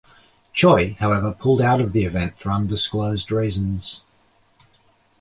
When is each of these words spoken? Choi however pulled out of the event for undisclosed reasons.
Choi 0.51 0.93
however 0.99 1.31
pulled 1.31 1.61
out 1.61 1.79
of 1.79 1.93
the 1.93 2.05
event 2.05 2.39
for 2.39 2.49
undisclosed 2.49 3.29
reasons. 3.31 4.01